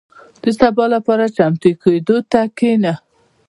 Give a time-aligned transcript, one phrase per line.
[0.43, 2.93] •د سبا لپاره چمتو کېدو ته کښېنه.